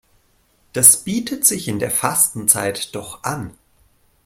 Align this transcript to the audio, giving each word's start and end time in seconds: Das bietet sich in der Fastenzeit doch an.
Das 0.73 1.03
bietet 1.03 1.45
sich 1.45 1.67
in 1.67 1.77
der 1.77 1.91
Fastenzeit 1.91 2.95
doch 2.95 3.21
an. 3.23 3.55